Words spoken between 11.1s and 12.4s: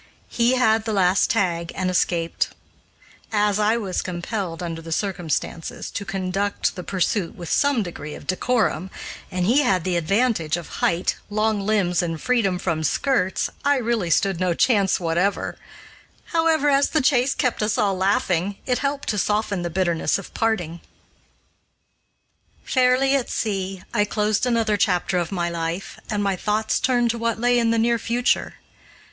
long limbs, and